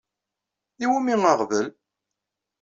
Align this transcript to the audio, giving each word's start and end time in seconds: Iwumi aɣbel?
Iwumi 0.83 1.15
aɣbel? 1.31 1.67